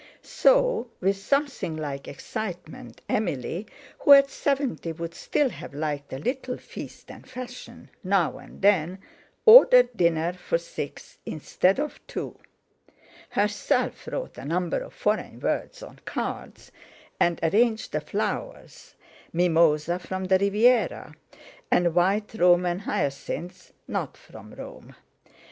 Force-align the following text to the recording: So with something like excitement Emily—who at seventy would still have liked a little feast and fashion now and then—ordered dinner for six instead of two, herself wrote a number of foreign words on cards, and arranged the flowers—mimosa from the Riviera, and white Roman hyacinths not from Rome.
So 0.23 0.87
with 0.99 1.15
something 1.15 1.77
like 1.77 2.07
excitement 2.07 3.01
Emily—who 3.07 4.13
at 4.13 4.31
seventy 4.31 4.91
would 4.93 5.13
still 5.13 5.49
have 5.49 5.75
liked 5.75 6.11
a 6.11 6.17
little 6.17 6.57
feast 6.57 7.11
and 7.11 7.29
fashion 7.29 7.87
now 8.03 8.39
and 8.39 8.63
then—ordered 8.63 9.95
dinner 9.95 10.33
for 10.33 10.57
six 10.57 11.19
instead 11.23 11.79
of 11.79 11.99
two, 12.07 12.39
herself 13.29 14.07
wrote 14.07 14.39
a 14.39 14.45
number 14.45 14.79
of 14.79 14.95
foreign 14.95 15.39
words 15.39 15.83
on 15.83 15.99
cards, 16.03 16.71
and 17.19 17.39
arranged 17.43 17.91
the 17.91 18.01
flowers—mimosa 18.01 19.99
from 19.99 20.23
the 20.23 20.39
Riviera, 20.39 21.13
and 21.69 21.93
white 21.93 22.33
Roman 22.33 22.79
hyacinths 22.79 23.71
not 23.87 24.17
from 24.17 24.55
Rome. 24.55 24.95